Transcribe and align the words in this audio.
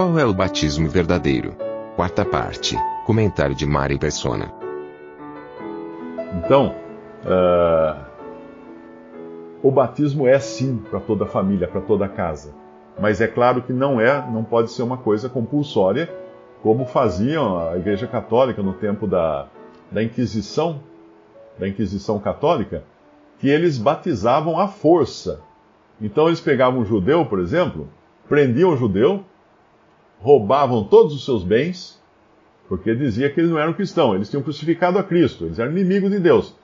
Qual 0.00 0.18
é 0.18 0.24
o 0.24 0.32
batismo 0.32 0.88
verdadeiro? 0.88 1.54
Quarta 1.94 2.24
parte. 2.24 2.74
Comentário 3.04 3.54
de 3.54 3.66
Mari 3.66 3.98
Persona. 3.98 4.50
Então, 6.38 6.74
ah, 7.26 8.06
o 9.62 9.70
batismo 9.70 10.26
é 10.26 10.38
sim 10.38 10.78
para 10.88 11.00
toda 11.00 11.24
a 11.24 11.28
família, 11.28 11.68
para 11.68 11.82
toda 11.82 12.06
a 12.06 12.08
casa. 12.08 12.54
Mas 12.98 13.20
é 13.20 13.26
claro 13.26 13.60
que 13.60 13.74
não 13.74 14.00
é, 14.00 14.26
não 14.30 14.42
pode 14.42 14.72
ser 14.72 14.82
uma 14.82 14.96
coisa 14.96 15.28
compulsória, 15.28 16.10
como 16.62 16.86
faziam 16.86 17.68
a 17.68 17.76
Igreja 17.76 18.06
Católica 18.06 18.62
no 18.62 18.72
tempo 18.72 19.06
da, 19.06 19.48
da 19.92 20.02
Inquisição, 20.02 20.80
da 21.58 21.68
Inquisição 21.68 22.18
Católica, 22.18 22.84
que 23.38 23.50
eles 23.50 23.76
batizavam 23.76 24.58
à 24.58 24.66
força. 24.66 25.42
Então 26.00 26.26
eles 26.28 26.40
pegavam 26.40 26.80
um 26.80 26.86
judeu, 26.86 27.26
por 27.26 27.38
exemplo, 27.38 27.86
prendiam 28.26 28.72
o 28.72 28.76
judeu, 28.78 29.26
roubavam 30.20 30.84
todos 30.84 31.14
os 31.14 31.24
seus 31.24 31.42
bens, 31.42 32.00
porque 32.68 32.94
dizia 32.94 33.30
que 33.30 33.40
eles 33.40 33.50
não 33.50 33.58
eram 33.58 33.72
cristãos, 33.72 34.14
eles 34.14 34.30
tinham 34.30 34.42
crucificado 34.42 34.98
a 34.98 35.02
Cristo, 35.02 35.46
eles 35.46 35.58
eram 35.58 35.72
inimigos 35.72 36.10
de 36.10 36.20
Deus, 36.20 36.54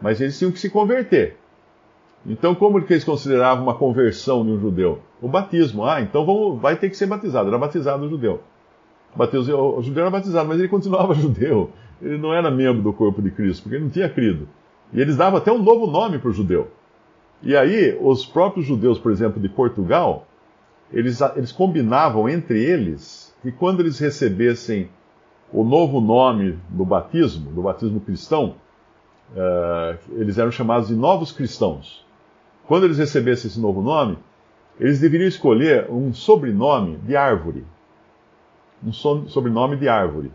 mas 0.00 0.20
eles 0.20 0.38
tinham 0.38 0.52
que 0.52 0.60
se 0.60 0.70
converter. 0.70 1.36
Então, 2.28 2.54
como 2.54 2.82
que 2.82 2.92
eles 2.92 3.04
consideravam 3.04 3.62
uma 3.62 3.74
conversão 3.74 4.44
de 4.44 4.50
um 4.50 4.60
judeu? 4.60 4.98
O 5.22 5.28
batismo. 5.28 5.84
Ah, 5.84 6.00
então 6.00 6.26
vamos, 6.26 6.60
vai 6.60 6.74
ter 6.76 6.90
que 6.90 6.96
ser 6.96 7.06
batizado. 7.06 7.48
Era 7.48 7.56
batizado 7.56 8.04
o 8.04 8.08
judeu. 8.08 8.40
O 9.16 9.82
judeu 9.82 10.02
era 10.02 10.10
batizado, 10.10 10.48
mas 10.48 10.58
ele 10.58 10.68
continuava 10.68 11.14
judeu. 11.14 11.70
Ele 12.02 12.18
não 12.18 12.34
era 12.34 12.50
membro 12.50 12.82
do 12.82 12.92
corpo 12.92 13.22
de 13.22 13.30
Cristo, 13.30 13.62
porque 13.62 13.76
ele 13.76 13.84
não 13.84 13.90
tinha 13.90 14.08
crido. 14.08 14.48
E 14.92 15.00
eles 15.00 15.16
davam 15.16 15.38
até 15.38 15.52
um 15.52 15.62
novo 15.62 15.86
nome 15.86 16.18
para 16.18 16.30
o 16.30 16.32
judeu. 16.32 16.68
E 17.42 17.56
aí, 17.56 17.96
os 18.00 18.26
próprios 18.26 18.66
judeus, 18.66 18.98
por 18.98 19.12
exemplo, 19.12 19.40
de 19.40 19.48
Portugal, 19.48 20.26
eles, 20.92 21.20
eles 21.20 21.52
combinavam 21.52 22.28
entre 22.28 22.62
eles 22.62 23.34
que 23.42 23.50
quando 23.52 23.80
eles 23.80 23.98
recebessem 23.98 24.88
o 25.52 25.64
novo 25.64 26.00
nome 26.00 26.58
do 26.68 26.84
batismo, 26.84 27.50
do 27.52 27.62
batismo 27.62 28.00
cristão, 28.00 28.56
uh, 29.32 29.98
eles 30.20 30.38
eram 30.38 30.50
chamados 30.50 30.88
de 30.88 30.94
novos 30.94 31.32
cristãos. 31.32 32.04
Quando 32.66 32.84
eles 32.84 32.98
recebessem 32.98 33.48
esse 33.48 33.60
novo 33.60 33.80
nome, 33.80 34.18
eles 34.78 35.00
deveriam 35.00 35.28
escolher 35.28 35.90
um 35.90 36.12
sobrenome 36.12 36.96
de 36.98 37.16
árvore. 37.16 37.64
Um 38.84 38.92
sobrenome 38.92 39.76
de 39.76 39.88
árvore. 39.88 40.30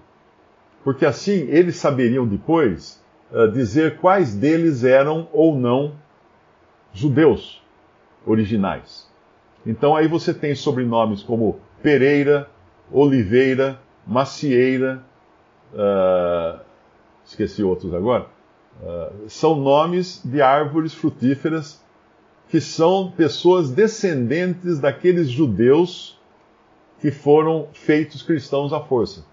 Porque 0.83 1.05
assim 1.05 1.47
eles 1.49 1.75
saberiam 1.75 2.25
depois 2.25 3.03
uh, 3.31 3.51
dizer 3.51 3.97
quais 3.97 4.33
deles 4.33 4.83
eram 4.83 5.27
ou 5.31 5.55
não 5.55 5.93
judeus 6.93 7.61
originais. 8.25 9.10
Então 9.65 9.95
aí 9.95 10.07
você 10.07 10.33
tem 10.33 10.55
sobrenomes 10.55 11.21
como 11.21 11.59
Pereira, 11.81 12.49
Oliveira, 12.91 13.79
Macieira, 14.05 15.03
uh, 15.73 16.59
esqueci 17.25 17.63
outros 17.63 17.93
agora. 17.93 18.27
Uh, 18.81 19.29
são 19.29 19.55
nomes 19.55 20.21
de 20.23 20.41
árvores 20.41 20.93
frutíferas 20.93 21.81
que 22.49 22.59
são 22.59 23.11
pessoas 23.11 23.71
descendentes 23.71 24.79
daqueles 24.79 25.29
judeus 25.29 26.19
que 26.99 27.11
foram 27.11 27.69
feitos 27.71 28.21
cristãos 28.21 28.73
à 28.73 28.79
força. 28.79 29.25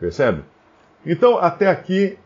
Percebe? 0.00 0.42
Então, 1.04 1.38
até 1.38 1.68
aqui, 1.68 2.18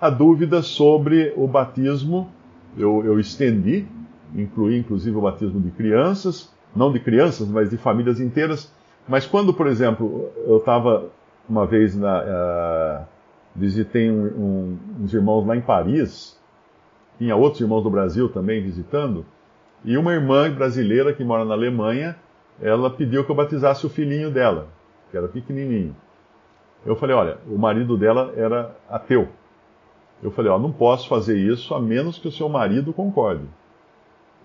a 0.00 0.08
dúvida 0.08 0.62
sobre 0.62 1.32
o 1.36 1.46
batismo 1.46 2.30
eu, 2.76 3.04
eu 3.04 3.18
estendi, 3.18 3.86
incluí 4.34 4.78
inclusive 4.78 5.16
o 5.16 5.20
batismo 5.20 5.60
de 5.60 5.70
crianças, 5.70 6.52
não 6.74 6.92
de 6.92 7.00
crianças, 7.00 7.48
mas 7.48 7.70
de 7.70 7.76
famílias 7.76 8.20
inteiras. 8.20 8.72
Mas 9.08 9.26
quando, 9.26 9.52
por 9.54 9.66
exemplo, 9.66 10.30
eu 10.46 10.58
estava 10.58 11.06
uma 11.48 11.66
vez 11.66 11.96
na. 11.96 12.22
Uh, 12.22 13.14
visitei 13.54 14.10
um, 14.10 14.24
um, 14.24 14.78
uns 15.00 15.14
irmãos 15.14 15.46
lá 15.46 15.56
em 15.56 15.60
Paris, 15.60 16.38
tinha 17.18 17.36
outros 17.36 17.60
irmãos 17.60 17.82
do 17.82 17.90
Brasil 17.90 18.28
também 18.28 18.62
visitando, 18.62 19.24
e 19.84 19.96
uma 19.96 20.12
irmã 20.12 20.50
brasileira 20.50 21.12
que 21.12 21.22
mora 21.22 21.44
na 21.44 21.54
Alemanha, 21.54 22.16
ela 22.60 22.90
pediu 22.90 23.24
que 23.24 23.30
eu 23.30 23.36
batizasse 23.36 23.86
o 23.86 23.90
filhinho 23.90 24.30
dela, 24.30 24.68
que 25.10 25.16
era 25.16 25.28
pequenininho. 25.28 25.94
Eu 26.84 26.96
falei, 26.96 27.14
olha, 27.14 27.38
o 27.46 27.58
marido 27.58 27.96
dela 27.96 28.32
era 28.36 28.76
ateu. 28.88 29.28
Eu 30.22 30.30
falei, 30.30 30.50
ó, 30.50 30.58
não 30.58 30.72
posso 30.72 31.08
fazer 31.08 31.38
isso 31.38 31.74
a 31.74 31.80
menos 31.80 32.18
que 32.18 32.28
o 32.28 32.32
seu 32.32 32.48
marido 32.48 32.92
concorde, 32.92 33.44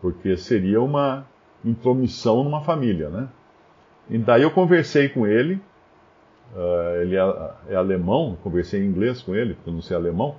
porque 0.01 0.37
seria 0.37 0.81
uma 0.81 1.25
intromissão 1.63 2.43
numa 2.43 2.61
família, 2.61 3.09
né? 3.09 3.27
E 4.09 4.17
daí 4.17 4.41
eu 4.41 4.51
conversei 4.51 5.09
com 5.09 5.27
ele, 5.27 5.61
uh, 6.55 7.01
ele 7.01 7.15
é, 7.15 7.51
é 7.69 7.75
alemão, 7.75 8.37
conversei 8.43 8.81
em 8.81 8.87
inglês 8.87 9.21
com 9.21 9.35
ele, 9.35 9.53
porque 9.53 9.69
eu 9.69 9.73
não 9.73 9.81
sei 9.81 9.95
alemão, 9.95 10.35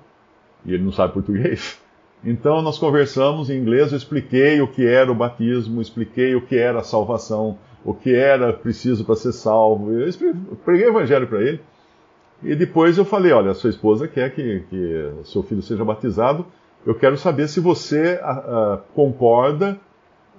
e 0.64 0.74
ele 0.74 0.82
não 0.82 0.92
sabe 0.92 1.12
português. 1.12 1.80
Então 2.22 2.60
nós 2.60 2.78
conversamos 2.78 3.48
em 3.48 3.56
inglês, 3.56 3.92
eu 3.92 3.98
expliquei 3.98 4.60
o 4.60 4.68
que 4.68 4.86
era 4.86 5.10
o 5.10 5.14
batismo, 5.14 5.80
expliquei 5.80 6.34
o 6.34 6.42
que 6.42 6.56
era 6.56 6.80
a 6.80 6.84
salvação, 6.84 7.58
o 7.84 7.94
que 7.94 8.14
era 8.14 8.52
preciso 8.52 9.04
para 9.04 9.16
ser 9.16 9.32
salvo. 9.32 9.90
Eu 9.90 10.12
preguei 10.64 10.86
o 10.86 10.90
evangelho 10.90 11.26
para 11.26 11.40
ele. 11.40 11.60
E 12.42 12.54
depois 12.54 12.98
eu 12.98 13.04
falei: 13.04 13.32
olha, 13.32 13.54
sua 13.54 13.70
esposa 13.70 14.06
quer 14.06 14.34
que, 14.34 14.60
que 14.68 15.12
seu 15.24 15.42
filho 15.42 15.62
seja 15.62 15.84
batizado. 15.84 16.46
Eu 16.84 16.94
quero 16.94 17.16
saber 17.16 17.48
se 17.48 17.60
você 17.60 18.14
uh, 18.22 18.78
concorda 18.94 19.78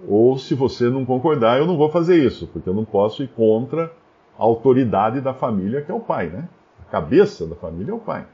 ou 0.08 0.38
se 0.38 0.56
você 0.56 0.90
não 0.90 1.06
concordar, 1.06 1.60
eu 1.60 1.68
não 1.68 1.78
vou 1.78 1.90
fazer 1.90 2.24
isso, 2.24 2.48
porque 2.48 2.68
eu 2.68 2.74
não 2.74 2.84
posso 2.84 3.22
ir 3.24 3.28
contra 3.30 3.92
a 4.38 4.44
autoridade 4.44 5.22
da 5.22 5.34
família, 5.34 5.82
que 5.82 5.92
é 5.92 5.94
o 5.94 6.00
pai, 6.00 6.28
né? 6.28 6.50
A 6.88 6.92
cabeça 6.92 7.46
da 7.46 7.56
família 7.56 7.92
é 7.92 7.94
o 7.94 8.00
pai. 8.00 8.26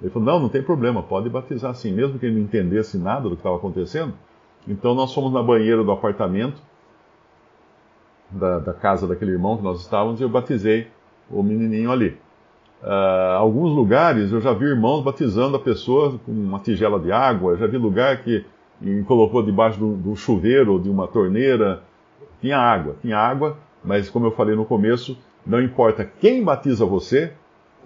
Ele 0.00 0.10
falou: 0.10 0.26
não, 0.26 0.40
não 0.40 0.48
tem 0.48 0.62
problema, 0.62 1.02
pode 1.02 1.30
batizar 1.30 1.70
assim, 1.70 1.92
mesmo 1.92 2.18
que 2.18 2.26
ele 2.26 2.34
não 2.34 2.42
entendesse 2.42 2.98
nada 2.98 3.22
do 3.22 3.30
que 3.30 3.40
estava 3.40 3.56
acontecendo. 3.56 4.12
Então 4.66 4.94
nós 4.94 5.14
fomos 5.14 5.32
na 5.32 5.42
banheira 5.42 5.82
do 5.82 5.90
apartamento 5.90 6.60
da, 8.30 8.58
da, 8.58 8.72
casa 8.72 9.06
daquele 9.06 9.32
irmão 9.32 9.56
que 9.56 9.62
nós 9.62 9.80
estávamos 9.80 10.20
e 10.20 10.22
eu 10.22 10.28
batizei 10.28 10.88
o 11.30 11.42
menininho 11.42 11.90
ali. 11.90 12.18
Uh, 12.82 13.36
alguns 13.36 13.70
lugares 13.70 14.32
eu 14.32 14.40
já 14.40 14.52
vi 14.52 14.64
irmãos 14.64 15.02
batizando 15.02 15.56
a 15.56 15.60
pessoa 15.60 16.18
com 16.26 16.32
uma 16.32 16.58
tigela 16.58 16.98
de 16.98 17.12
água, 17.12 17.56
já 17.56 17.66
vi 17.66 17.76
lugar 17.76 18.24
que 18.24 18.44
colocou 19.06 19.40
debaixo 19.40 19.78
do, 19.78 19.94
do 19.94 20.16
chuveiro 20.16 20.72
ou 20.72 20.78
de 20.80 20.90
uma 20.90 21.06
torneira. 21.06 21.82
Tinha 22.40 22.58
água, 22.58 22.96
tinha 23.00 23.16
água, 23.16 23.56
mas 23.84 24.10
como 24.10 24.26
eu 24.26 24.32
falei 24.32 24.56
no 24.56 24.64
começo, 24.64 25.16
não 25.46 25.60
importa 25.60 26.04
quem 26.04 26.42
batiza 26.42 26.84
você, 26.84 27.32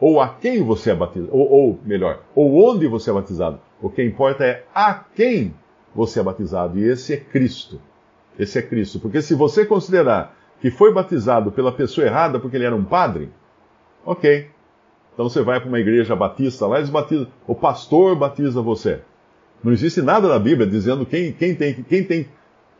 ou 0.00 0.18
a 0.20 0.28
quem 0.28 0.62
você 0.62 0.90
é 0.90 0.94
batizado, 0.94 1.36
ou, 1.36 1.50
ou, 1.50 1.80
melhor, 1.84 2.20
ou 2.34 2.70
onde 2.70 2.86
você 2.86 3.10
é 3.10 3.12
batizado. 3.12 3.60
O 3.82 3.90
que 3.90 4.02
importa 4.02 4.44
é 4.44 4.64
a 4.74 4.94
quem 4.94 5.54
você 5.94 6.20
é 6.20 6.22
batizado, 6.22 6.78
e 6.78 6.84
esse 6.88 7.12
é 7.12 7.16
Cristo. 7.18 7.80
Esse 8.38 8.58
é 8.58 8.62
Cristo. 8.62 8.98
Porque 8.98 9.20
se 9.20 9.34
você 9.34 9.64
considerar 9.64 10.34
que 10.60 10.70
foi 10.70 10.92
batizado 10.92 11.52
pela 11.52 11.72
pessoa 11.72 12.06
errada 12.06 12.38
porque 12.38 12.56
ele 12.56 12.64
era 12.64 12.76
um 12.76 12.84
padre, 12.84 13.30
ok. 14.04 14.48
Então 15.16 15.30
você 15.30 15.42
vai 15.42 15.58
para 15.58 15.68
uma 15.68 15.80
igreja 15.80 16.14
batista 16.14 16.66
lá, 16.66 16.76
eles 16.76 16.90
batizam, 16.90 17.26
o 17.46 17.54
pastor 17.54 18.14
batiza 18.14 18.60
você. 18.60 19.00
Não 19.64 19.72
existe 19.72 20.02
nada 20.02 20.28
na 20.28 20.38
Bíblia 20.38 20.66
dizendo 20.66 21.06
quem, 21.06 21.32
quem, 21.32 21.54
tem, 21.54 21.72
quem, 21.72 22.04
tem, 22.04 22.28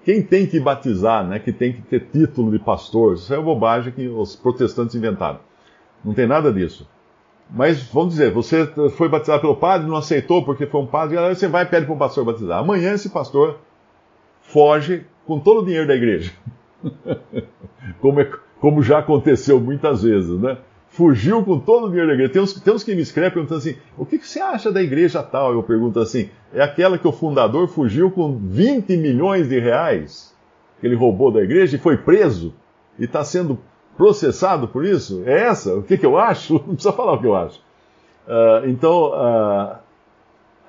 quem 0.05 0.23
tem 0.23 0.47
que 0.47 0.61
batizar, 0.61 1.27
né, 1.27 1.39
que 1.39 1.51
tem 1.51 1.73
que 1.73 1.81
ter 1.81 2.01
título 2.13 2.51
de 2.51 2.59
pastor. 2.59 3.15
Isso 3.15 3.33
é 3.33 3.41
bobagem 3.41 3.91
que 3.91 4.07
os 4.07 4.37
protestantes 4.37 4.95
inventaram. 4.95 5.41
Não 6.05 6.13
tem 6.13 6.27
nada 6.27 6.53
disso. 6.53 6.87
Mas 7.49 7.85
vamos 7.85 8.11
dizer, 8.11 8.31
você 8.33 8.67
foi 8.91 9.09
batizado 9.09 9.41
pelo 9.41 9.57
padre, 9.57 9.89
não 9.89 9.97
aceitou 9.97 10.45
porque 10.45 10.67
foi 10.67 10.83
um 10.83 10.87
padre, 10.87 11.17
aí 11.17 11.35
você 11.35 11.49
vai 11.49 11.63
e 11.63 11.67
pede 11.67 11.87
para 11.87 11.95
um 11.95 11.99
pastor 11.99 12.23
batizar. 12.23 12.59
Amanhã 12.59 12.93
esse 12.93 13.09
pastor 13.09 13.61
foge 14.43 15.07
com 15.27 15.41
todo 15.41 15.63
o 15.63 15.65
dinheiro 15.65 15.89
da 15.89 15.95
igreja. 15.95 16.35
como, 17.99 18.21
é, 18.21 18.31
como 18.61 18.83
já 18.83 18.99
aconteceu 18.99 19.59
muitas 19.59 20.03
vezes, 20.03 20.39
né? 20.39 20.59
Fugiu 20.97 21.45
com 21.45 21.59
todo 21.61 21.87
o 21.87 21.89
dinheiro 21.89 22.09
da 22.09 22.15
igreja. 22.15 22.33
Tem 22.33 22.43
uns, 22.43 22.55
tem 22.55 22.73
uns 22.73 22.83
que 22.83 22.95
me 22.95 23.03
escrevem 23.03 23.33
perguntando 23.33 23.59
assim: 23.59 23.77
o 23.97 24.07
que, 24.07 24.19
que 24.19 24.27
você 24.27 24.41
acha 24.41 24.73
da 24.73 24.83
igreja 24.83 25.23
tal? 25.23 25.53
Eu 25.53 25.63
pergunto 25.63 26.01
assim: 26.01 26.31
é 26.55 26.63
aquela 26.63 26.99
que 26.99 27.07
o 27.07 27.13
fundador 27.13 27.69
fugiu 27.69 28.11
com 28.11 28.37
20 28.37 28.97
milhões 28.97 29.49
de 29.49 29.59
reais? 29.59 30.35
que 30.81 30.87
ele 30.87 30.95
roubou 30.95 31.31
da 31.31 31.43
igreja 31.43 31.77
e 31.77 31.81
foi 31.81 31.97
preso 31.97 32.55
e 32.99 33.05
está 33.05 33.25
sendo 33.25 33.59
processado 33.97 34.69
por 34.69 34.85
isso? 34.85 35.23
É 35.27 35.45
essa? 35.45 35.75
O 35.75 35.83
que, 35.83 35.97
que 35.97 36.07
eu 36.07 36.19
acho? 36.19 36.55
Não 36.67 36.75
precisa 36.75 36.93
falar 36.93 37.15
o 37.15 37.21
que 37.21 37.27
eu 37.27 37.35
acho. 37.35 37.59
Uh, 38.27 38.69
então, 38.69 39.13
uh, 39.13 39.77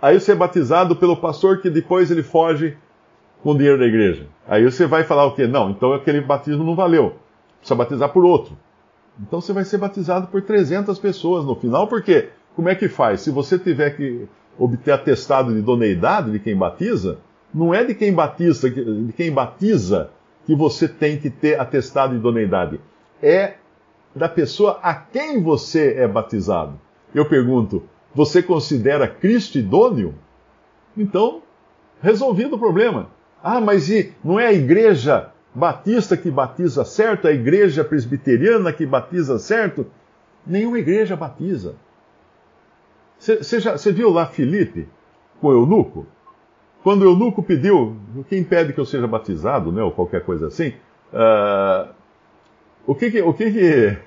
aí 0.01 0.19
você 0.19 0.31
é 0.31 0.35
batizado 0.35 0.95
pelo 0.95 1.18
pastor 1.18 1.62
que 1.62 1.69
depois 1.69 2.12
ele 2.12 2.23
foge 2.23 2.77
com 3.44 3.51
o 3.51 3.57
dinheiro 3.57 3.80
da 3.80 3.85
igreja. 3.85 4.27
Aí 4.47 4.63
você 4.63 4.85
vai 4.85 5.03
falar 5.03 5.25
o 5.25 5.35
quê? 5.35 5.47
Não, 5.47 5.71
então 5.71 5.94
aquele 5.94 6.21
batismo 6.21 6.63
não 6.63 6.75
valeu. 6.75 7.15
Precisa 7.59 7.75
batizar 7.75 8.09
por 8.09 8.23
outro. 8.23 8.57
Então 9.19 9.42
você 9.42 9.54
vai 9.54 9.64
ser 9.64 9.78
batizado 9.78 10.28
por 10.28 10.42
300 10.42 10.98
pessoas 11.00 11.46
no 11.46 11.56
final, 11.56 11.88
porque 11.88 12.30
como 12.56 12.69
é 12.69 12.75
que 12.75 12.88
faz? 12.88 13.22
Se 13.22 13.31
você 13.31 13.58
tiver 13.58 13.92
que 13.92 14.28
obter 14.58 14.92
atestado 14.92 15.54
de 15.54 15.60
idoneidade 15.60 16.31
de 16.31 16.40
quem 16.40 16.56
batiza, 16.56 17.19
não 17.54 17.74
é 17.74 17.84
de 17.84 17.96
quem 17.96 18.14
batiza, 18.14 18.69
de 18.69 19.14
quem 19.14 19.31
batiza 19.31 20.12
que 20.46 20.56
você 20.56 20.88
tem 20.88 21.18
que 21.18 21.30
ter 21.30 21.60
atestado 21.60 22.14
de 22.14 22.19
idoneidade. 22.19 22.80
É 23.22 23.56
da 24.16 24.28
pessoa 24.28 24.80
a 24.81 24.94
quem 24.94 25.42
você 25.42 25.94
é 25.98 26.08
batizado. 26.08 26.80
Eu 27.14 27.25
pergunto, 27.25 27.84
você 28.14 28.42
considera 28.42 29.08
Cristo 29.08 29.58
idôneo? 29.58 30.16
Então, 30.96 31.42
resolvido 32.02 32.56
o 32.56 32.60
problema. 32.60 33.10
Ah, 33.44 33.62
mas 33.62 33.90
e 33.90 34.14
não 34.24 34.40
é 34.40 34.48
a 34.48 34.54
igreja 34.54 35.31
batista 35.57 36.15
que 36.15 36.30
batiza 36.30 36.86
certo, 36.86 37.27
a 37.27 37.31
igreja 37.31 37.83
presbiteriana 37.83 38.71
que 38.71 38.86
batiza 38.86 39.39
certo? 39.39 39.88
Nenhuma 40.45 40.77
igreja 40.77 41.15
batiza. 41.15 41.74
Você 43.18 43.92
viu 43.92 44.12
lá 44.12 44.27
Filipe 44.27 44.88
com 45.42 45.48
o 45.48 45.51
eunuco? 45.51 46.06
Quando 46.83 47.01
o 47.01 47.06
eunuco 47.06 47.42
pediu, 47.42 47.98
quem 48.30 48.42
impede 48.42 48.71
que 48.71 48.80
eu 48.80 48.86
seja 48.86 49.07
batizado, 49.07 49.71
né, 49.71 49.81
ou 49.81 49.92
qualquer 49.92 50.24
coisa 50.24 50.45
assim, 50.45 50.74
uh, 51.12 51.89
o 52.86 52.94
que 52.94 53.09
que, 53.09 53.21
o 53.24 53.33
que 53.33 53.51
que, 53.51 53.98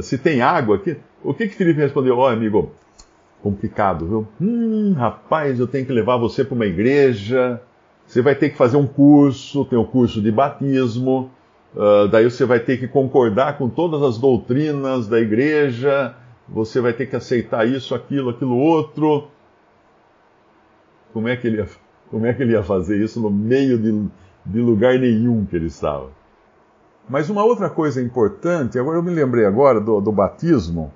se 0.00 0.16
tem 0.16 0.40
água 0.40 0.76
aqui, 0.76 0.96
o 1.22 1.34
que 1.34 1.48
que 1.48 1.54
Filipe 1.54 1.80
respondeu? 1.80 2.16
Ó, 2.16 2.24
oh, 2.24 2.28
amigo, 2.28 2.72
complicado, 3.42 4.06
viu? 4.06 4.28
Hum, 4.40 4.94
rapaz, 4.94 5.60
eu 5.60 5.66
tenho 5.66 5.84
que 5.84 5.92
levar 5.92 6.16
você 6.16 6.42
para 6.42 6.54
uma 6.54 6.66
igreja, 6.66 7.60
você 8.06 8.22
vai 8.22 8.34
ter 8.34 8.50
que 8.50 8.56
fazer 8.56 8.76
um 8.76 8.86
curso, 8.86 9.64
tem 9.64 9.78
o 9.78 9.84
curso 9.84 10.20
de 10.20 10.30
batismo, 10.30 11.30
uh, 11.74 12.08
daí 12.08 12.24
você 12.24 12.44
vai 12.44 12.60
ter 12.60 12.78
que 12.78 12.86
concordar 12.86 13.58
com 13.58 13.68
todas 13.68 14.02
as 14.02 14.18
doutrinas 14.18 15.08
da 15.08 15.18
igreja, 15.18 16.14
você 16.48 16.80
vai 16.80 16.92
ter 16.92 17.06
que 17.06 17.16
aceitar 17.16 17.66
isso, 17.66 17.94
aquilo, 17.94 18.30
aquilo 18.30 18.56
outro. 18.56 19.28
Como 21.12 21.28
é 21.28 21.36
que 21.36 21.46
ele 21.46 21.58
ia, 21.58 21.68
como 22.10 22.26
é 22.26 22.32
que 22.32 22.42
ele 22.42 22.52
ia 22.52 22.62
fazer 22.62 23.02
isso 23.02 23.20
no 23.20 23.30
meio 23.30 23.78
de, 23.78 24.08
de 24.44 24.60
lugar 24.60 24.98
nenhum 24.98 25.44
que 25.46 25.56
ele 25.56 25.66
estava? 25.66 26.10
Mas 27.08 27.28
uma 27.28 27.44
outra 27.44 27.68
coisa 27.68 28.00
importante, 28.00 28.78
agora 28.78 28.98
eu 28.98 29.02
me 29.02 29.10
lembrei 29.10 29.44
agora 29.44 29.80
do, 29.80 30.00
do 30.00 30.10
batismo, 30.10 30.92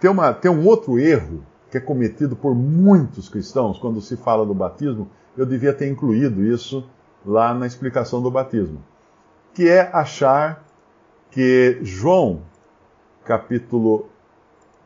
tem, 0.00 0.10
uma, 0.10 0.32
tem 0.32 0.50
um 0.50 0.66
outro 0.66 0.98
erro 0.98 1.44
que 1.74 1.78
é 1.78 1.80
cometido 1.80 2.36
por 2.36 2.54
muitos 2.54 3.28
cristãos 3.28 3.78
quando 3.78 4.00
se 4.00 4.16
fala 4.16 4.46
do 4.46 4.54
batismo, 4.54 5.10
eu 5.36 5.44
devia 5.44 5.72
ter 5.72 5.88
incluído 5.88 6.44
isso 6.44 6.88
lá 7.26 7.52
na 7.52 7.66
explicação 7.66 8.22
do 8.22 8.30
batismo, 8.30 8.80
que 9.52 9.68
é 9.68 9.90
achar 9.92 10.62
que 11.32 11.80
João, 11.82 12.42
capítulo 13.24 14.08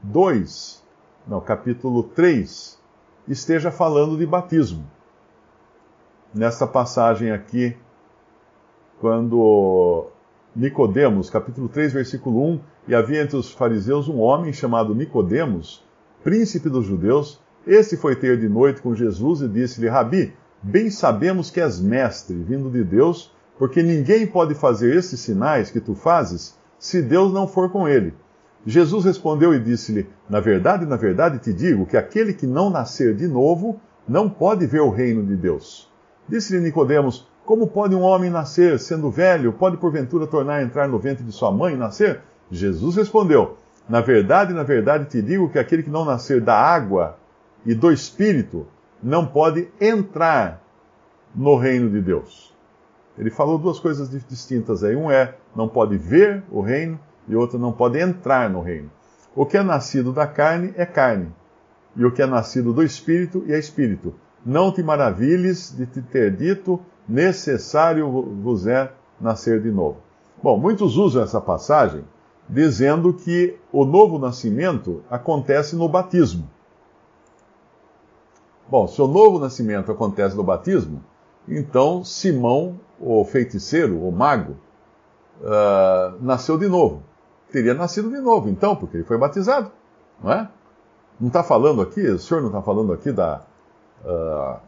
2, 0.03 0.83
não, 1.27 1.43
capítulo 1.43 2.05
3, 2.05 2.81
esteja 3.29 3.71
falando 3.71 4.17
de 4.17 4.25
batismo. 4.25 4.91
Nessa 6.33 6.67
passagem 6.67 7.33
aqui, 7.33 7.77
quando 8.99 10.07
Nicodemos, 10.57 11.29
capítulo 11.29 11.69
3, 11.69 11.93
versículo 11.93 12.43
1, 12.53 12.61
e 12.89 12.95
havia 12.95 13.21
entre 13.21 13.37
os 13.37 13.53
fariseus 13.53 14.09
um 14.09 14.21
homem 14.21 14.55
chamado 14.55 14.95
Nicodemos, 14.95 15.87
príncipe 16.23 16.69
dos 16.69 16.87
judeus, 16.87 17.41
este 17.67 17.97
foi 17.97 18.17
ter 18.17 18.39
de 18.39 18.49
noite 18.49 18.81
com 18.81 18.95
Jesus 18.95 19.43
e 19.43 19.49
disse-lhe: 19.49 19.89
Rabi, 19.89 20.33
bem 20.63 20.91
sabemos 20.91 21.51
que 21.51 21.61
és 21.61 21.81
mestre, 21.81 22.35
vindo 22.37 22.71
de 22.71 22.83
Deus, 22.83 23.33
porque 23.59 23.83
ninguém 23.83 24.27
pode 24.27 24.55
fazer 24.55 24.97
esses 24.97 25.21
sinais 25.21 25.71
que 25.71 25.81
tu 25.81 25.95
fazes 25.95 26.57
se 26.79 27.03
Deus 27.03 27.33
não 27.33 27.47
for 27.47 27.71
com 27.71 27.89
ele. 27.89 28.15
Jesus 28.65 29.05
respondeu 29.05 29.55
e 29.55 29.61
disse-lhe: 29.61 30.09
Na 30.29 30.41
verdade, 30.41 30.87
na 30.87 30.97
verdade 30.97 31.39
te 31.39 31.53
digo 31.53 31.87
que 31.87 31.97
aquele 31.97 32.33
que 32.33 32.47
não 32.47 32.71
nascer 32.71 33.15
de 33.15 33.27
novo 33.27 33.81
não 34.09 34.29
pode 34.29 34.67
ver 34.67 34.81
o 34.81 34.91
reino 34.91 35.25
de 35.25 35.37
Deus. 35.37 35.91
Disse-lhe 36.29 36.61
Nicodemos: 36.61 37.29
Como 37.45 37.67
pode 37.67 37.95
um 37.95 38.03
homem 38.03 38.31
nascer 38.31 38.79
sendo 38.79 39.11
velho? 39.11 39.53
Pode 39.53 39.77
porventura 39.77 40.27
tornar 40.27 40.57
a 40.57 40.63
entrar 40.63 40.89
no 40.89 40.99
ventre 40.99 41.25
de 41.25 41.33
sua 41.33 41.51
mãe 41.51 41.75
e 41.75 41.79
nascer? 41.79 42.21
Jesus 42.51 42.97
respondeu: 42.97 43.57
Na 43.89 44.01
verdade, 44.01 44.53
na 44.53 44.63
verdade 44.63 45.07
te 45.07 45.23
digo 45.23 45.49
que 45.49 45.59
aquele 45.59 45.83
que 45.83 45.91
não 45.91 46.05
nascer 46.05 46.41
da 46.41 46.55
água 46.55 47.17
e 47.65 47.75
do 47.75 47.91
espírito 47.91 48.67
não 49.03 49.27
pode 49.27 49.69
entrar 49.81 50.63
no 51.35 51.57
reino 51.57 51.89
de 51.89 52.01
Deus. 52.01 52.55
Ele 53.17 53.31
falou 53.31 53.59
duas 53.59 53.81
coisas 53.81 54.11
distintas 54.29 54.85
aí. 54.85 54.95
Um 54.95 55.11
é 55.11 55.35
não 55.57 55.69
pode 55.69 55.97
ver 55.97 56.43
o 56.51 56.61
reino 56.61 57.01
e 57.27 57.35
outro 57.35 57.59
não 57.59 57.73
pode 57.73 57.99
entrar 57.99 58.49
no 58.51 58.61
reino. 58.61 58.91
O 59.35 59.47
que 59.47 59.57
é 59.57 59.63
nascido 59.63 60.13
da 60.13 60.27
carne 60.27 60.73
é 60.77 60.85
carne, 60.85 61.33
e 61.95 62.05
o 62.05 62.11
que 62.11 62.23
é 62.23 62.27
nascido 62.27 62.73
do 62.73 62.83
espírito 62.83 63.45
é 63.49 63.59
espírito. 63.59 64.15
Não 64.45 64.73
te 64.73 64.83
maravilhes 64.83 65.75
de 65.77 65.87
te 65.87 66.01
ter 66.03 66.35
dito, 66.35 66.81
necessário 67.09 68.11
vos 68.11 68.67
é 68.67 68.91
nascer 69.21 69.61
de 69.61 69.71
novo. 69.71 69.99
Bom, 70.43 70.59
muitos 70.59 70.97
usam 70.97 71.23
essa 71.23 71.41
passagem 71.41 72.05
dizendo 72.49 73.13
que 73.13 73.59
o 73.73 73.85
novo 73.85 74.19
nascimento 74.19 75.03
acontece 75.11 75.77
no 75.77 75.89
batismo. 75.89 76.49
Bom, 78.69 78.87
se 78.87 79.01
o 79.01 79.07
novo 79.07 79.39
nascimento 79.39 79.91
acontece 79.91 80.37
no 80.37 80.43
batismo, 80.43 81.03
então 81.47 82.05
Simão, 82.05 82.79
o 83.01 83.25
feiticeiro, 83.25 83.99
o 84.03 84.13
mago, 84.13 84.57
uh, 85.41 86.23
nasceu 86.23 86.59
de 86.59 86.69
novo 86.69 87.03
teria 87.51 87.75
nascido 87.75 88.11
de 88.11 88.21
novo, 88.21 88.49
então, 88.49 88.77
porque 88.77 88.99
ele 88.99 89.05
foi 89.05 89.19
batizado, 89.19 89.71
não 90.23 90.33
é? 90.33 90.49
Não 91.19 91.29
está 91.29 91.43
falando 91.43 91.83
aqui, 91.83 92.01
o 92.01 92.19
senhor 92.19 92.41
não 92.41 92.49
está 92.49 92.63
falando 92.63 92.93
aqui 92.93 93.11
da, 93.11 93.43
uh, 94.05 94.61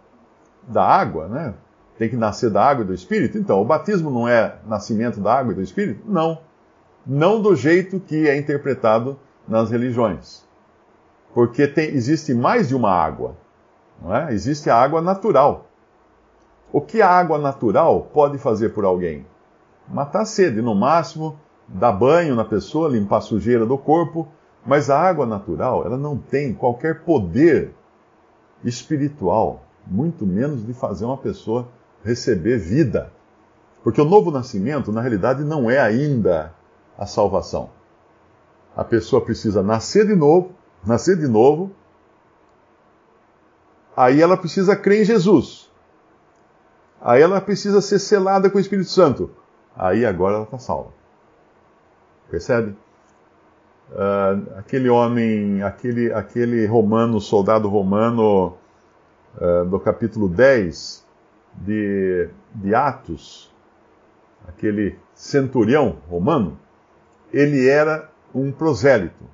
da 0.67 0.85
água, 0.85 1.29
né? 1.29 1.55
Tem 1.97 2.09
que 2.09 2.17
nascer 2.17 2.51
da 2.51 2.65
água 2.65 2.83
e 2.83 2.87
do 2.87 2.95
Espírito? 2.95 3.39
Então, 3.39 3.61
o 3.61 3.65
batismo 3.65 4.11
não 4.11 4.27
é 4.27 4.57
nascimento 4.67 5.21
da 5.21 5.35
água 5.35 5.53
e 5.53 5.57
do 5.57 5.63
Espírito? 5.63 6.03
Não. 6.11 6.39
Não 7.07 7.41
do 7.41 7.57
jeito 7.57 7.99
que 7.99 8.29
é 8.29 8.37
interpretado 8.37 9.19
nas 9.49 9.71
religiões. 9.71 10.45
Porque 11.35 11.67
tem, 11.67 11.89
existe 11.89 12.35
mais 12.35 12.69
de 12.69 12.75
uma 12.75 12.91
água. 12.91 13.37
Não 14.01 14.15
é? 14.15 14.33
Existe 14.33 14.69
a 14.69 14.77
água 14.77 15.01
natural. 15.01 15.67
O 16.73 16.81
que 16.81 17.03
a 17.03 17.09
água 17.09 17.39
natural 17.39 18.09
pode 18.13 18.39
fazer 18.39 18.71
por 18.71 18.85
alguém? 18.85 19.27
Matar 19.89 20.23
a 20.23 20.25
sede, 20.25 20.63
no 20.63 20.75
máximo, 20.75 21.39
dar 21.67 21.93
banho 21.93 22.35
na 22.35 22.45
pessoa, 22.45 22.89
limpar 22.89 23.19
a 23.19 23.23
sujeira 23.23 23.67
do 23.67 23.77
corpo, 23.77 24.29
mas 24.65 24.91
a 24.91 24.99
água 24.99 25.27
natural, 25.27 25.85
ela 25.85 25.97
não 25.97 26.17
tem 26.17 26.53
qualquer 26.53 27.03
poder 27.03 27.73
espiritual, 28.63 29.65
muito 29.87 30.27
menos 30.27 30.65
de 30.65 30.75
fazer 30.75 31.05
uma 31.07 31.17
pessoa 31.17 31.69
receber 32.05 32.59
vida. 32.59 33.11
Porque 33.83 34.01
o 34.01 34.05
novo 34.05 34.31
nascimento, 34.31 34.93
na 34.93 35.01
realidade, 35.01 35.43
não 35.43 35.71
é 35.71 35.81
ainda 35.81 36.55
a 37.01 37.07
salvação. 37.07 37.71
A 38.77 38.85
pessoa 38.85 39.25
precisa 39.25 39.63
nascer 39.63 40.07
de 40.07 40.15
novo, 40.15 40.53
nascer 40.87 41.17
de 41.17 41.27
novo, 41.27 41.73
aí 43.97 44.21
ela 44.21 44.37
precisa 44.37 44.77
crer 44.77 45.01
em 45.01 45.05
Jesus. 45.05 45.71
Aí 47.01 47.23
ela 47.23 47.41
precisa 47.41 47.81
ser 47.81 47.99
selada 47.99 48.51
com 48.51 48.59
o 48.59 48.61
Espírito 48.61 48.91
Santo. 48.91 49.31
Aí 49.75 50.05
agora 50.05 50.35
ela 50.37 50.45
está 50.45 50.59
salva. 50.59 50.91
Percebe? 52.31 52.77
Uh, 53.91 54.59
aquele 54.59 54.89
homem, 54.89 55.63
aquele, 55.63 56.13
aquele 56.13 56.67
romano, 56.67 57.19
soldado 57.21 57.69
romano 57.69 58.57
uh, 59.41 59.65
do 59.65 59.81
capítulo 59.81 60.29
10 60.29 61.05
de, 61.55 62.29
de 62.55 62.75
Atos, 62.75 63.51
aquele 64.47 64.97
centurião 65.15 65.97
romano, 66.09 66.57
ele 67.33 67.69
era 67.69 68.11
um 68.35 68.51
prosélito. 68.51 69.25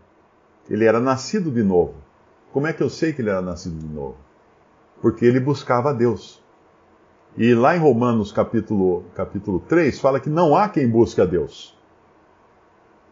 Ele 0.69 0.85
era 0.85 1.01
nascido 1.01 1.51
de 1.51 1.63
novo. 1.63 1.95
Como 2.53 2.67
é 2.67 2.73
que 2.73 2.83
eu 2.83 2.91
sei 2.91 3.13
que 3.13 3.23
ele 3.23 3.31
era 3.31 3.43
nascido 3.43 3.79
de 3.79 3.87
novo? 3.87 4.17
Porque 5.01 5.25
ele 5.25 5.41
buscava 5.41 5.91
a 5.91 5.93
Deus. 5.93 6.43
E 7.37 7.55
lá 7.55 7.77
em 7.77 7.79
Romanos 7.79 8.33
capítulo, 8.33 9.05
capítulo 9.15 9.61
3 9.61 10.01
fala 10.01 10.19
que 10.19 10.31
não 10.31 10.57
há 10.57 10.69
quem 10.69 10.89
busque 10.89 11.21
a 11.21 11.27
Deus. 11.27 11.77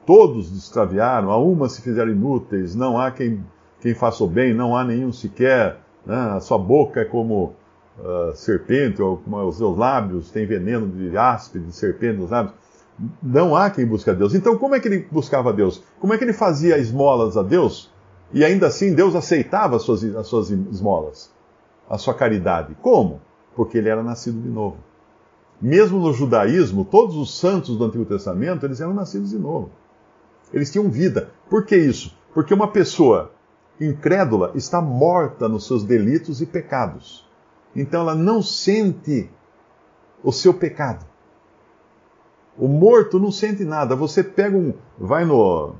Todos 0.06 0.50
extraviaram, 0.56 1.30
a 1.30 1.38
uma 1.38 1.68
se 1.68 1.82
fizeram 1.82 2.10
inúteis, 2.10 2.74
não 2.74 2.98
há 2.98 3.10
quem, 3.10 3.44
quem 3.80 3.94
faça 3.94 4.24
o 4.24 4.26
bem, 4.26 4.54
não 4.54 4.76
há 4.76 4.84
nenhum 4.84 5.12
sequer, 5.12 5.78
né? 6.04 6.16
a 6.16 6.40
sua 6.40 6.58
boca 6.58 7.00
é 7.00 7.04
como 7.04 7.54
uh, 7.98 8.34
serpente, 8.34 9.00
ou 9.02 9.18
como 9.18 9.36
os 9.46 9.56
seus 9.56 9.76
lábios 9.76 10.30
têm 10.30 10.46
veneno 10.46 10.88
de 10.88 11.16
áspide, 11.16 11.66
de 11.66 11.72
serpente 11.72 12.18
nos 12.18 12.30
lábios. 12.30 12.54
Não 13.22 13.56
há 13.56 13.70
quem 13.70 13.86
busque 13.86 14.10
a 14.10 14.12
Deus. 14.12 14.34
Então, 14.34 14.56
como 14.56 14.74
é 14.74 14.80
que 14.80 14.88
ele 14.88 15.06
buscava 15.10 15.50
a 15.50 15.52
Deus? 15.52 15.82
Como 15.98 16.14
é 16.14 16.18
que 16.18 16.24
ele 16.24 16.32
fazia 16.32 16.78
esmolas 16.78 17.36
a 17.36 17.42
Deus? 17.42 17.90
E 18.32 18.44
ainda 18.44 18.66
assim, 18.66 18.94
Deus 18.94 19.14
aceitava 19.14 19.76
as 19.76 19.82
suas, 19.82 20.04
as 20.04 20.26
suas 20.26 20.50
esmolas, 20.50 21.32
a 21.88 21.98
sua 21.98 22.14
caridade. 22.14 22.76
Como? 22.80 23.20
Porque 23.54 23.78
ele 23.78 23.88
era 23.88 24.02
nascido 24.02 24.40
de 24.40 24.48
novo. 24.48 24.76
Mesmo 25.60 25.98
no 25.98 26.12
judaísmo, 26.12 26.84
todos 26.84 27.16
os 27.16 27.38
santos 27.38 27.76
do 27.76 27.84
Antigo 27.84 28.04
Testamento, 28.04 28.66
eles 28.66 28.80
eram 28.80 28.92
nascidos 28.92 29.30
de 29.30 29.38
novo. 29.38 29.70
Eles 30.52 30.70
tinham 30.70 30.90
vida. 30.90 31.30
Por 31.48 31.64
que 31.64 31.76
isso? 31.76 32.16
Porque 32.32 32.52
uma 32.52 32.68
pessoa 32.68 33.32
incrédula 33.80 34.52
está 34.54 34.80
morta 34.80 35.48
nos 35.48 35.66
seus 35.66 35.84
delitos 35.84 36.40
e 36.40 36.46
pecados. 36.46 37.28
Então 37.74 38.02
ela 38.02 38.14
não 38.14 38.42
sente 38.42 39.30
o 40.22 40.32
seu 40.32 40.54
pecado. 40.54 41.04
O 42.56 42.68
morto 42.68 43.18
não 43.18 43.32
sente 43.32 43.64
nada. 43.64 43.96
Você 43.96 44.22
pega 44.22 44.56
um, 44.56 44.72
vai 44.98 45.24
no, 45.24 45.74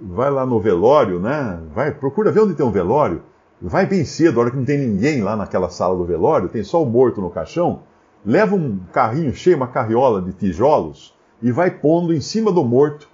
vai 0.00 0.30
lá 0.30 0.44
no 0.44 0.60
velório, 0.60 1.18
né? 1.18 1.60
Vai, 1.74 1.92
procura 1.92 2.30
ver 2.30 2.40
onde 2.40 2.54
tem 2.54 2.64
um 2.64 2.70
velório. 2.70 3.22
Vai 3.60 3.86
bem 3.86 4.04
cedo, 4.04 4.38
a 4.38 4.42
hora 4.42 4.50
que 4.50 4.56
não 4.56 4.64
tem 4.64 4.78
ninguém 4.78 5.22
lá 5.22 5.36
naquela 5.36 5.70
sala 5.70 5.96
do 5.96 6.04
velório, 6.04 6.48
tem 6.48 6.64
só 6.64 6.82
o 6.82 6.86
morto 6.86 7.20
no 7.20 7.30
caixão. 7.30 7.80
Leva 8.24 8.54
um 8.54 8.80
carrinho 8.92 9.32
cheio, 9.34 9.56
uma 9.56 9.68
carriola 9.68 10.20
de 10.20 10.32
tijolos 10.32 11.14
e 11.40 11.50
vai 11.50 11.70
pondo 11.70 12.12
em 12.12 12.20
cima 12.20 12.52
do 12.52 12.64
morto. 12.64 13.08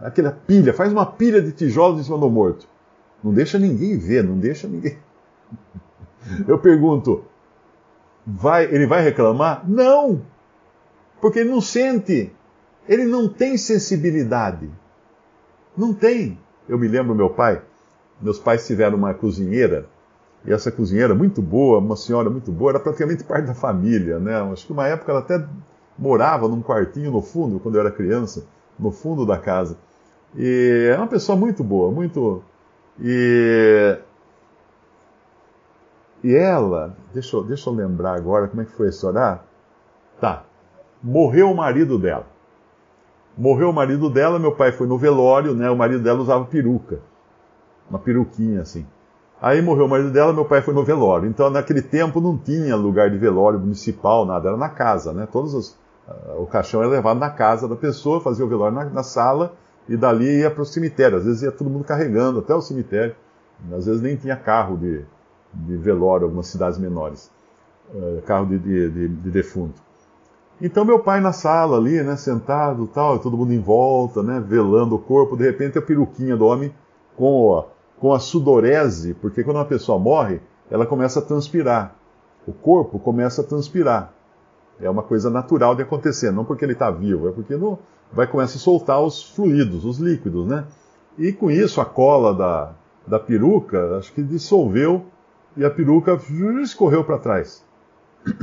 Aquela 0.00 0.32
pilha, 0.32 0.72
faz 0.72 0.92
uma 0.92 1.06
pilha 1.06 1.40
de 1.40 1.52
tijolos 1.52 2.00
em 2.00 2.04
cima 2.04 2.18
do 2.18 2.28
morto. 2.28 2.66
Não 3.22 3.32
deixa 3.32 3.58
ninguém 3.58 3.98
ver, 3.98 4.24
não 4.24 4.36
deixa 4.38 4.66
ninguém. 4.66 4.98
Eu 6.46 6.58
pergunto, 6.58 7.24
vai, 8.26 8.64
ele 8.64 8.86
vai 8.86 9.02
reclamar? 9.02 9.68
Não! 9.68 10.22
Porque 11.22 11.38
ele 11.38 11.50
não 11.50 11.60
sente. 11.60 12.32
Ele 12.88 13.04
não 13.04 13.28
tem 13.28 13.56
sensibilidade. 13.56 14.68
Não 15.76 15.94
tem. 15.94 16.36
Eu 16.68 16.76
me 16.76 16.88
lembro 16.88 17.14
meu 17.14 17.30
pai, 17.30 17.62
meus 18.20 18.40
pais 18.40 18.66
tiveram 18.66 18.98
uma 18.98 19.14
cozinheira, 19.14 19.86
e 20.44 20.52
essa 20.52 20.70
cozinheira 20.72 21.14
muito 21.14 21.40
boa, 21.40 21.78
uma 21.78 21.94
senhora 21.94 22.28
muito 22.28 22.50
boa, 22.50 22.72
era 22.72 22.80
praticamente 22.80 23.22
parte 23.22 23.46
da 23.46 23.54
família, 23.54 24.18
né? 24.18 24.34
Acho 24.52 24.66
que 24.66 24.72
uma 24.72 24.88
época 24.88 25.12
ela 25.12 25.20
até 25.20 25.46
morava 25.96 26.48
num 26.48 26.60
quartinho 26.60 27.12
no 27.12 27.22
fundo, 27.22 27.60
quando 27.60 27.76
eu 27.76 27.80
era 27.80 27.90
criança, 27.92 28.44
no 28.76 28.90
fundo 28.90 29.24
da 29.24 29.38
casa. 29.38 29.76
E 30.34 30.90
é 30.92 30.96
uma 30.96 31.06
pessoa 31.06 31.38
muito 31.38 31.62
boa, 31.62 31.92
muito. 31.92 32.42
E, 33.00 33.96
e 36.24 36.34
ela, 36.34 36.96
deixa 37.14 37.36
eu, 37.36 37.44
deixa 37.44 37.70
eu 37.70 37.74
lembrar 37.74 38.16
agora 38.16 38.48
como 38.48 38.62
é 38.62 38.64
que 38.64 38.72
foi 38.72 38.86
a 38.86 38.90
história. 38.90 39.40
tá 40.20 40.44
morreu 41.02 41.50
o 41.50 41.56
marido 41.56 41.98
dela. 41.98 42.26
Morreu 43.36 43.70
o 43.70 43.72
marido 43.72 44.10
dela, 44.10 44.38
meu 44.38 44.52
pai 44.52 44.72
foi 44.72 44.86
no 44.86 44.98
velório, 44.98 45.54
né? 45.54 45.70
O 45.70 45.76
marido 45.76 46.02
dela 46.02 46.20
usava 46.20 46.44
peruca. 46.44 47.00
Uma 47.88 47.98
peruquinha 47.98 48.60
assim. 48.60 48.86
Aí 49.40 49.60
morreu 49.60 49.86
o 49.86 49.88
marido 49.88 50.10
dela, 50.10 50.32
meu 50.32 50.44
pai 50.44 50.62
foi 50.62 50.72
no 50.72 50.84
velório. 50.84 51.28
Então, 51.28 51.50
naquele 51.50 51.82
tempo 51.82 52.20
não 52.20 52.38
tinha 52.38 52.76
lugar 52.76 53.10
de 53.10 53.18
velório 53.18 53.58
municipal, 53.58 54.24
nada, 54.24 54.50
era 54.50 54.56
na 54.56 54.68
casa, 54.68 55.12
né? 55.12 55.26
Todos 55.30 55.52
os, 55.54 55.70
uh, 56.06 56.40
o 56.40 56.46
caixão 56.46 56.80
era 56.80 56.88
levado 56.88 57.18
na 57.18 57.30
casa 57.30 57.66
da 57.66 57.74
pessoa, 57.74 58.20
fazia 58.20 58.44
o 58.44 58.48
velório 58.48 58.76
na, 58.76 58.84
na 58.84 59.02
sala 59.02 59.54
e 59.88 59.96
dali 59.96 60.40
ia 60.40 60.50
para 60.50 60.62
o 60.62 60.66
cemitério. 60.66 61.18
Às 61.18 61.24
vezes 61.24 61.42
ia 61.42 61.50
todo 61.50 61.68
mundo 61.68 61.84
carregando 61.84 62.38
até 62.38 62.54
o 62.54 62.60
cemitério. 62.60 63.16
Às 63.76 63.86
vezes 63.86 64.00
nem 64.00 64.14
tinha 64.14 64.36
carro 64.36 64.76
de, 64.76 65.04
de 65.52 65.76
velório, 65.76 66.26
algumas 66.26 66.46
cidades 66.46 66.78
menores. 66.78 67.28
Uh, 67.92 68.22
carro 68.22 68.46
de, 68.46 68.58
de, 68.58 68.90
de, 68.90 69.08
de 69.08 69.30
defunto. 69.30 69.82
Então 70.64 70.84
meu 70.84 71.00
pai 71.00 71.20
na 71.20 71.32
sala 71.32 71.76
ali, 71.76 72.00
né, 72.04 72.14
sentado 72.14 72.86
tal, 72.86 73.18
todo 73.18 73.36
mundo 73.36 73.52
em 73.52 73.58
volta, 73.58 74.22
né, 74.22 74.38
velando 74.38 74.94
o 74.94 74.98
corpo, 74.98 75.36
de 75.36 75.42
repente 75.42 75.76
a 75.76 75.82
peruquinha 75.82 76.36
do 76.36 76.46
homem 76.46 76.72
com 77.16 77.58
a, 77.58 77.64
com 77.98 78.12
a 78.12 78.20
sudorese, 78.20 79.12
porque 79.14 79.42
quando 79.42 79.56
uma 79.56 79.64
pessoa 79.64 79.98
morre, 79.98 80.40
ela 80.70 80.86
começa 80.86 81.18
a 81.18 81.22
transpirar. 81.22 81.96
O 82.46 82.52
corpo 82.52 83.00
começa 83.00 83.42
a 83.42 83.44
transpirar. 83.44 84.12
É 84.80 84.88
uma 84.88 85.02
coisa 85.02 85.28
natural 85.28 85.74
de 85.74 85.82
acontecer, 85.82 86.30
não 86.30 86.44
porque 86.44 86.64
ele 86.64 86.74
está 86.74 86.92
vivo, 86.92 87.28
é 87.28 87.32
porque 87.32 87.56
não, 87.56 87.80
vai 88.12 88.28
começar 88.28 88.54
a 88.54 88.60
soltar 88.60 89.02
os 89.02 89.20
fluidos, 89.20 89.84
os 89.84 89.98
líquidos, 89.98 90.46
né? 90.46 90.64
E 91.18 91.32
com 91.32 91.50
isso 91.50 91.80
a 91.80 91.84
cola 91.84 92.32
da, 92.32 92.72
da 93.04 93.18
peruca, 93.18 93.98
acho 93.98 94.12
que 94.12 94.22
dissolveu 94.22 95.06
e 95.56 95.64
a 95.64 95.70
peruca 95.70 96.20
escorreu 96.62 97.02
para 97.02 97.18
trás 97.18 97.64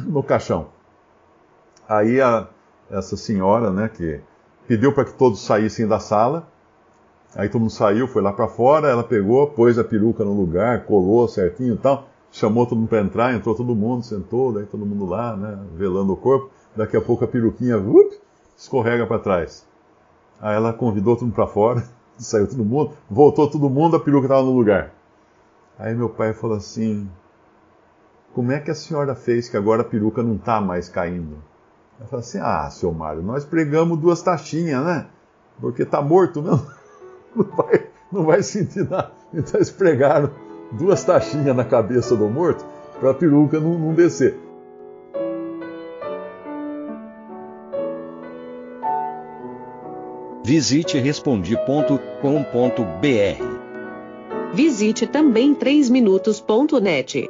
no 0.06 0.22
caixão. 0.22 0.79
Aí 1.90 2.22
a, 2.22 2.48
essa 2.92 3.18
senhora, 3.18 3.72
né, 3.72 3.90
que 3.90 4.22
pediu 4.68 4.94
para 4.94 5.06
que 5.06 5.14
todos 5.16 5.42
saíssem 5.42 5.88
da 5.88 6.00
sala. 6.00 6.48
Aí 7.36 7.50
todo 7.50 7.62
mundo 7.62 7.72
saiu, 7.72 8.08
foi 8.08 8.22
lá 8.22 8.32
para 8.32 8.48
fora, 8.48 8.90
ela 8.90 9.04
pegou, 9.04 9.48
pôs 9.48 9.80
a 9.80 9.84
peruca 9.84 10.24
no 10.24 10.34
lugar, 10.34 10.86
colou 10.86 11.28
certinho 11.28 11.74
e 11.74 11.78
tal, 11.78 12.08
chamou 12.32 12.68
todo 12.68 12.78
mundo 12.78 12.90
para 12.90 13.02
entrar, 13.02 13.34
entrou 13.34 13.56
todo 13.56 13.76
mundo, 13.76 14.04
sentou, 14.04 14.54
daí 14.54 14.68
todo 14.68 14.86
mundo 14.86 15.08
lá, 15.08 15.36
né, 15.36 15.60
velando 15.74 16.14
o 16.14 16.18
corpo. 16.18 16.52
Daqui 16.76 16.96
a 16.96 17.02
pouco 17.02 17.26
a 17.26 17.28
peruquinha 17.28 17.80
up, 17.80 18.20
escorrega 18.56 19.08
para 19.08 19.18
trás. 19.18 19.68
Aí 20.40 20.56
ela 20.56 20.72
convidou 20.72 21.16
todo 21.16 21.26
mundo 21.26 21.36
para 21.36 21.48
fora, 21.48 21.84
saiu 22.18 22.48
todo 22.48 22.64
mundo, 22.64 22.92
voltou 23.10 23.50
todo 23.50 23.68
mundo, 23.68 23.96
a 23.96 24.00
peruca 24.00 24.28
estava 24.28 24.44
no 24.44 24.52
lugar. 24.52 24.94
Aí 25.80 25.96
meu 25.96 26.10
pai 26.10 26.34
falou 26.34 26.58
assim: 26.58 27.10
Como 28.32 28.52
é 28.52 28.60
que 28.60 28.70
a 28.70 28.76
senhora 28.76 29.16
fez 29.16 29.50
que 29.50 29.58
agora 29.58 29.82
a 29.82 29.86
peruca 29.86 30.22
não 30.22 30.36
está 30.36 30.62
mais 30.62 30.88
caindo? 30.88 31.49
Eu 32.00 32.08
falei 32.08 32.24
assim: 32.26 32.40
ah, 32.40 32.70
seu 32.70 32.92
Mário, 32.94 33.22
nós 33.22 33.44
pregamos 33.44 34.00
duas 34.00 34.22
taxinhas, 34.22 34.84
né? 34.84 35.08
Porque 35.60 35.86
tá 35.86 36.02
morto 36.02 36.42
mesmo. 36.42 36.66
Não 37.36 37.46
vai, 37.46 37.88
não 38.12 38.24
vai 38.26 38.42
sentir 38.42 38.90
nada. 38.90 39.12
Então 39.32 39.60
eles 39.60 39.70
pregaram 39.70 40.32
duas 40.72 41.04
taxinhas 41.04 41.56
na 41.56 41.64
cabeça 41.64 42.16
do 42.16 42.28
morto 42.28 42.66
para 43.00 43.12
a 43.12 43.14
peruca 43.14 43.60
não, 43.60 43.78
não 43.78 43.94
descer. 43.94 44.36
Visite 50.44 50.98
respondi.com.br. 50.98 52.00
Visite 54.56 55.06
também 55.06 55.54
3minutos.net. 55.54 57.30